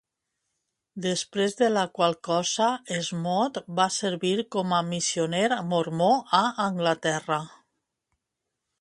Després 1.03 1.53
de 1.59 1.67
la 1.73 1.83
qual 1.97 2.17
cosa, 2.29 2.71
Smoot 3.09 3.61
va 3.81 3.87
servir 3.99 4.33
com 4.57 4.75
a 4.81 4.83
missioner 4.91 5.47
mormó 5.77 6.13
a 6.43 6.45
Anglaterra. 6.69 7.43